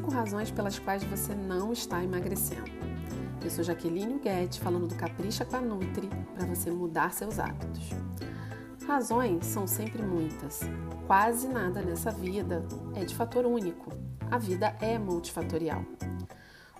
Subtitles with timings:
[0.00, 2.70] razões pelas quais você não está emagrecendo.
[3.42, 7.90] Eu sou Jaqueline Guedes, falando do Capricha com a Nutri, para você mudar seus hábitos.
[8.86, 10.60] Razões são sempre muitas.
[11.06, 12.64] Quase nada nessa vida
[12.94, 13.90] é de fator único.
[14.30, 15.84] A vida é multifatorial.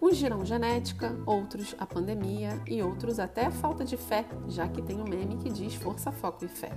[0.00, 4.82] Uns dirão genética, outros a pandemia e outros até a falta de fé, já que
[4.82, 6.72] tem um meme que diz força, foco e fé.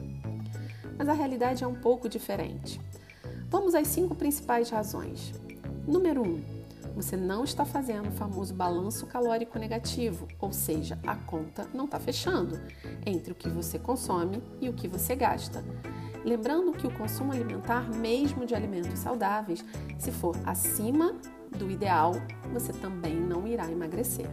[0.98, 2.80] Mas a realidade é um pouco diferente.
[3.50, 5.34] Vamos às cinco principais razões.
[5.88, 6.26] Número 1.
[6.26, 6.44] Um,
[6.96, 12.00] você não está fazendo o famoso balanço calórico negativo, ou seja, a conta não está
[12.00, 12.60] fechando
[13.06, 15.64] entre o que você consome e o que você gasta.
[16.24, 19.64] Lembrando que o consumo alimentar, mesmo de alimentos saudáveis,
[20.00, 21.16] se for acima
[21.56, 22.14] do ideal,
[22.52, 24.30] você também não irá emagrecer.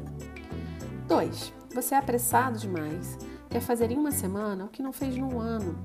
[1.09, 1.53] 2.
[1.75, 3.19] Você é apressado demais.
[3.53, 5.77] Quer fazer em uma semana o que não fez num ano.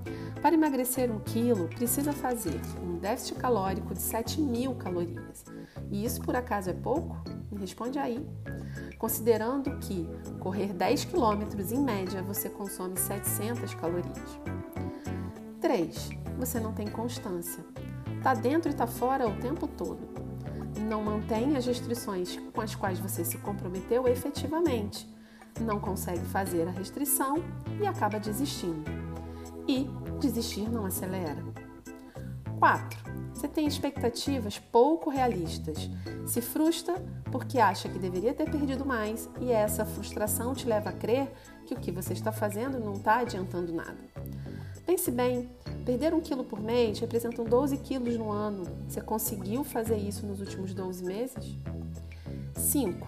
[0.42, 5.44] Para emagrecer um quilo, precisa fazer um déficit calórico de 7 mil calorias.
[5.92, 7.22] E isso por acaso é pouco?
[7.52, 8.26] Me responde aí.
[8.98, 10.08] Considerando que
[10.40, 14.40] correr 10 quilômetros em média você consome 700 calorias.
[15.60, 16.10] 3.
[16.40, 17.66] Você não tem constância.
[18.24, 20.00] Tá dentro e tá fora o tempo todo.
[20.88, 25.06] Não mantém as restrições com as quais você se comprometeu efetivamente.
[25.60, 27.44] Não consegue fazer a restrição
[27.82, 28.84] e acaba desistindo.
[29.68, 31.44] E desistir não acelera.
[32.60, 33.00] 4.
[33.34, 35.90] Você tem expectativas pouco realistas.
[36.26, 36.96] Se frustra
[37.32, 41.32] porque acha que deveria ter perdido mais e essa frustração te leva a crer
[41.66, 43.98] que o que você está fazendo não está adiantando nada.
[44.86, 45.50] Pense bem,
[45.86, 48.64] perder um quilo por mês representam 12 quilos no ano.
[48.88, 51.58] Você conseguiu fazer isso nos últimos 12 meses?
[52.56, 53.08] 5.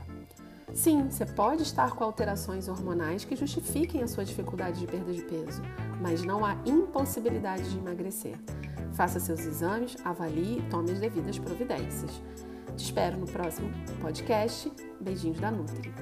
[0.73, 5.22] Sim, você pode estar com alterações hormonais que justifiquem a sua dificuldade de perda de
[5.23, 5.61] peso,
[6.02, 8.38] mas não há impossibilidade de emagrecer.
[8.94, 12.22] Faça seus exames, avalie e tome as devidas providências.
[12.76, 14.72] Te espero no próximo podcast.
[15.02, 15.93] Beijinhos da Nutri.